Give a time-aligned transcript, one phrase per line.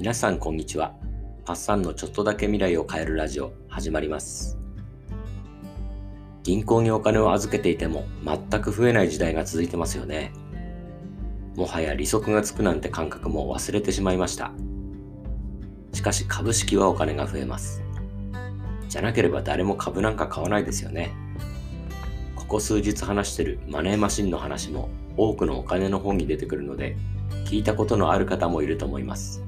[0.00, 0.94] 皆さんこんにちは。
[1.44, 4.58] パッサンのちょっとだけ未来を変えるラジオ始まります。
[6.42, 10.32] 銀行にお金を預けていても全く増えない時代が続いてますよね。
[11.54, 14.52] もはや利息がつくなんて感覚も忘れてしまいました。
[15.92, 17.82] しかし株式はお金が増えます。
[18.88, 21.14] じゃなければ誰も株なんか買わないですよね。
[22.36, 24.88] ここ数日話してるマネーマシンの話も
[25.18, 26.96] 多くのお金の本に出てくるので
[27.44, 29.44] 聞いたことのある方もいると思います。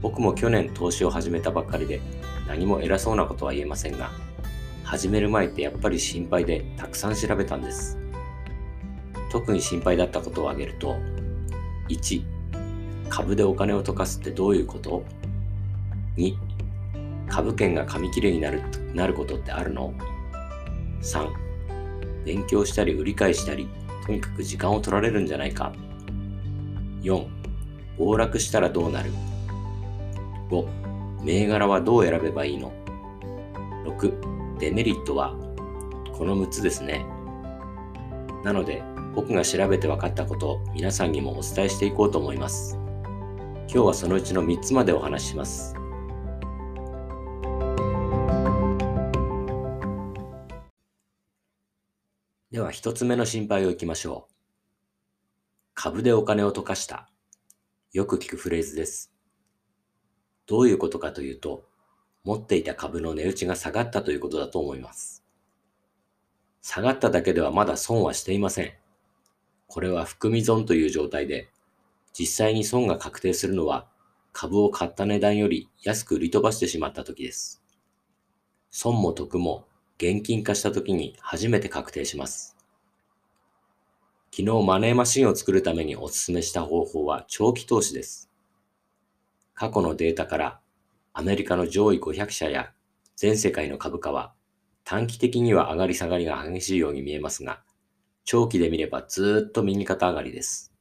[0.00, 2.00] 僕も去年投資を始めたばっかりで
[2.46, 4.10] 何も偉そうなことは言えませんが、
[4.84, 7.98] 始める前ってやっぱり心配でたくさん調べたんです。
[9.30, 10.96] 特に心配だったことを挙げると、
[11.88, 12.22] 1、
[13.08, 15.04] 株でお金を溶かすってどういうこと
[16.16, 16.34] ?2、
[17.28, 18.62] 株券が紙切れになる
[18.94, 19.92] なることってあるの
[21.02, 21.28] ?3、
[22.24, 23.68] 勉強したり売り買いしたり、
[24.06, 25.74] とにかく時間を取られるんじゃないか
[27.02, 27.26] ?4、
[27.98, 29.10] 暴落したらどうなる？
[30.48, 32.72] 5、銘柄はどう選べばいいの
[33.84, 35.34] ?6、デメリットは？
[36.12, 37.06] この6つですね。
[38.44, 38.82] なので、
[39.14, 42.76] 僕が調べて分かったことを皆さんにもお伝えしていこうと思います。
[43.68, 45.74] 今日はそのうちの3つまでお話しします。
[52.50, 54.32] では1つ目の心配をいきましょう。
[55.74, 57.10] 株でお金を溶かした。
[57.92, 59.12] よく聞くフレーズです。
[60.48, 61.64] どういうことかというと、
[62.24, 65.22] 持っていた株の値打ちが下がったということだと思います。
[66.62, 68.72] 下がっただけではまだ損はしていません。
[69.66, 71.48] これは含み損という状態で、
[72.18, 73.86] 実際に損が確定するのは
[74.32, 77.62] 株を買った値段より安く売り飛ばしてしまった時です。
[78.70, 79.66] 損も得も
[79.98, 82.56] 現金化した時に初めて確定します。
[84.30, 88.27] 昨日マネーマシンを作るためにお勧めした方法は長期投資です。
[89.58, 90.60] 過去のデータから
[91.12, 92.70] アメリカの上位500社や
[93.16, 94.32] 全世界の株価は
[94.84, 97.60] 短期的には上がり下がりが激しいように見えますが、
[98.24, 100.72] 長期で見ればずっと右肩上がりです。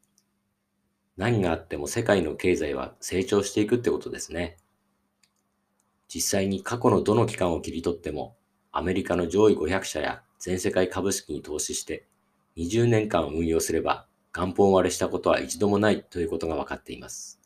[1.17, 4.57] 何があっても世界の経済は成長していくってことですね。
[6.07, 8.37] 実際に過去のどの期間を切り取っても、
[8.71, 12.05] アメリカの上位500社や全世界株式に投資して
[12.57, 17.41] 20年間運用すれば元本割れしたことは一度もないということが分かっています。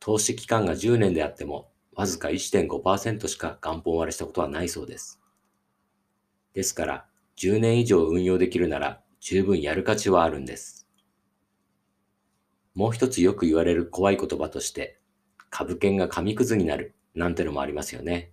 [0.00, 5.20] 投資期間が10年であっても、わずか1.5%しか元本割れしたことはないそうです。
[6.54, 10.88] ですから、10年以上運用できるなら十分やる価値はあるんです。
[12.74, 15.00] もう一つよく言われる怖い言葉として、
[15.50, 18.32] 株券が紙くずになるなんてのもありますよね。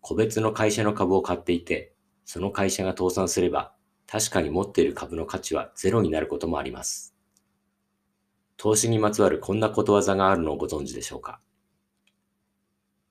[0.00, 1.94] 個別の会社の株を買っていて、
[2.24, 3.74] その会社が倒産すれば、
[4.06, 7.13] 確かに持っている株の価値はゼロになることもあります。
[8.64, 11.38] 投資にまつわるこんなことわざがあるのをご存知でしょうか？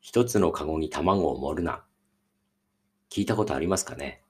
[0.02, 1.84] 一つのカゴに卵を盛るな。
[3.12, 4.24] 聞いたことありますかね？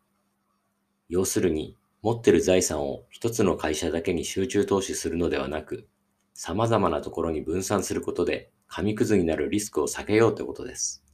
[1.07, 5.87] 要するに、持ってる財産を一つの会社だけに集中投資するのではなく、
[6.33, 11.05] 様々なところに分散することで、紙くずになるリスクを避けようってことです。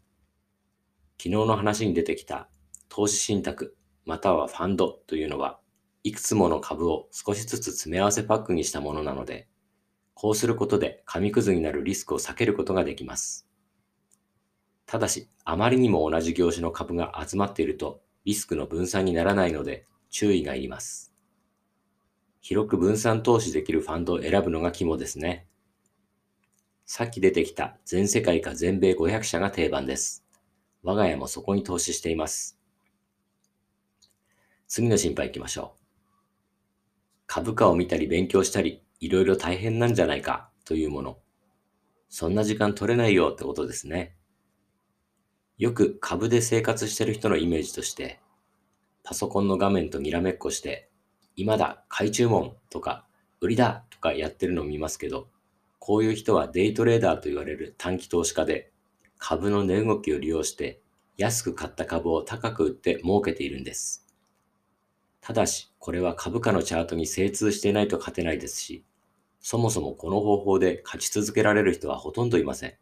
[1.19, 2.49] 昨日の話に出てきた
[2.89, 5.59] 投資信託、またはファンドというのは、
[6.03, 9.47] いくつもの株を少しずつ詰め合わせパックにしたものなので、
[10.21, 13.47] こうすることで紙くずになるリスクを避けることができます。
[14.85, 21.13] ただし、あまりにも同じ業種の株が集まっているとリスクの分散にならないので注意がいります。
[22.41, 25.47] 広く分散投資できるファンドを選ぶのが肝ですね。
[26.85, 30.25] さっき出てきた全世界か全米500社が定番です。
[30.83, 32.59] 我が家もそこに投資しています。
[34.67, 35.81] 次の心配行きましょう。
[37.25, 41.19] 株価を見たり勉強したり、いろいろ大変なんじゃないかというもの。
[42.09, 44.15] そんな時間取れないよってことですね。
[45.57, 48.19] よく株で生活してる人のイメージとして、
[49.03, 50.89] パソコンの画面とにらめっこして、
[51.35, 53.05] 今だ、買い注文とか、
[53.41, 55.29] 売りだとかやってるのを見ますけど、
[55.79, 58.71] こういう人はデイトレーダーと言われる短期投資家で、
[59.17, 60.81] 株の値動きを利用して、
[61.17, 64.05] 安く買った株を高く売って儲けているんです。
[65.21, 68.85] ただし、これは株価のチャートに精通していないと勝てないですし、
[69.39, 72.73] そもそもこの方法で勝ち続けられる人はほとんどいません。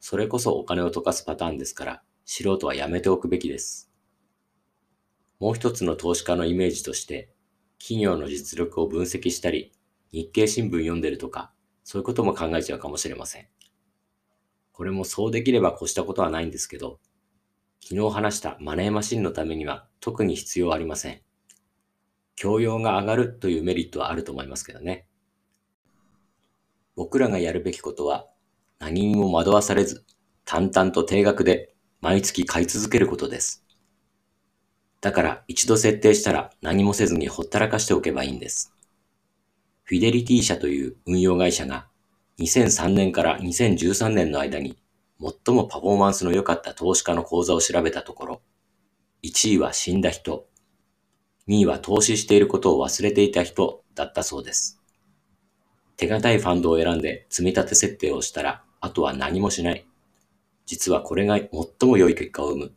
[0.00, 3.90] それこそお金を溶かすパターンですから、素人はやめておくべきです。
[5.38, 7.30] もう一つの投資家のイメージとして、
[7.78, 9.72] 企業の実力を分析したり、
[10.12, 11.52] 日経新聞読んでるとか、
[11.84, 13.48] そういうことも考えちゃうかもしれません。
[14.72, 16.98] これもそうできれば越したことはないんですけど、
[17.80, 21.20] 昨日話したマネーマシンのためには特に必要ありません。
[22.36, 25.06] 教養が上がるというメリットはあると思いますけどね。
[26.96, 28.26] 僕らがやるべきことは
[28.78, 30.04] 何にも惑わされず
[30.44, 33.64] 淡々と定額で毎月買い続けることです。
[35.00, 38.72] だから一度設定したら何もせずにほったらかしておけばいいんです。
[39.82, 41.86] フィデリティ社という運用会社が
[42.38, 44.76] 2003年から2013年の間に
[45.20, 48.42] 最もパフォーマンスの良かった投資家の口座を調べたところ、
[49.22, 50.46] 1位は死んだ人、
[51.48, 54.80] 2位は投資していることを忘れていた人だったそうです。
[55.96, 59.86] 手堅いファンドを選んで積み立て設定をしたら、あとは何もしない。
[60.66, 62.72] 実はこれが最も良い結果を生む。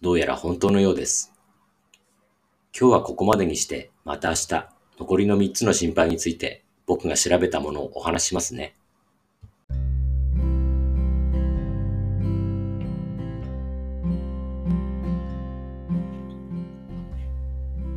[0.00, 1.32] どうやら本当のようです。
[2.78, 4.68] 今日はここまでにして、また明日、
[5.00, 8.74] 残りの3つの心配について僕が調べたものをお話しますね。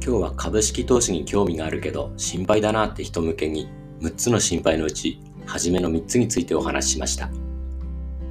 [0.06, 3.70] 今日は株式投資に興味があるけど心配だなって人向けに
[4.04, 7.30] 6つの心配のうち初めの3つについてお話ししました。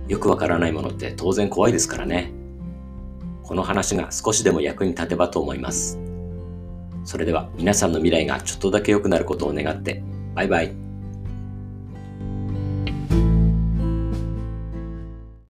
[0.07, 2.31] よくわからないものって当然怖いですからね。
[3.43, 5.99] この話が少しでも役に立てばと思います。
[7.05, 10.03] それでは皆さんの未来がちょっとだけ良くなることを願って、
[10.35, 10.92] バイバイ。